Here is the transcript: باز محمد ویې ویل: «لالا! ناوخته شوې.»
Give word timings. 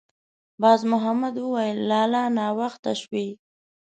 باز 0.61 0.81
محمد 0.91 1.35
ویې 1.37 1.49
ویل: 1.53 1.79
«لالا! 1.89 2.23
ناوخته 2.37 2.91
شوې.» 3.01 3.27